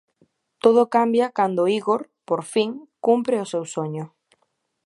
Todo 0.63 0.89
cambia 0.95 1.31
cando 1.37 1.69
Igor, 1.77 2.01
por 2.27 2.41
fin, 2.53 2.69
cumpre 3.05 3.35
o 3.43 3.49
seu 3.51 3.63
soño. 3.75 4.05